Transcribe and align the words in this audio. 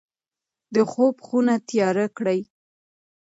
د 0.73 0.75
خوب 0.91 1.15
خونه 1.25 1.55
تیاره 1.69 2.05
کړئ. 2.17 2.39